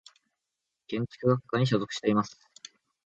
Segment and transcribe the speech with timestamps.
[0.87, 2.35] 建築学科に所属しています。